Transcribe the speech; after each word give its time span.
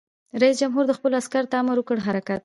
رئیس 0.41 0.55
جمهور 0.61 0.83
خپلو 0.97 1.15
عسکرو 1.21 1.49
ته 1.51 1.55
امر 1.61 1.77
وکړ؛ 1.79 1.97
حرکت! 2.07 2.39